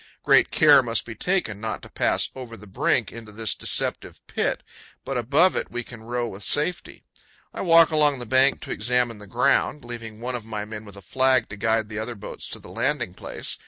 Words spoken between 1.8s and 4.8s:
to pass over the brink into this deceptive pit,